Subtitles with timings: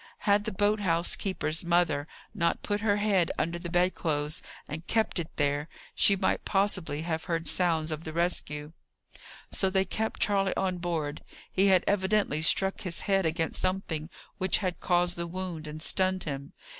[0.25, 4.87] Had the boat house keeper's mother not put her head under the bed clothes and
[4.87, 8.73] kept it there, she might possibly have heard sounds of the rescue.
[9.51, 11.21] So they kept Charley on board.
[11.51, 14.09] He had evidently struck his head against something
[14.39, 16.53] which had caused the wound, and stunned him.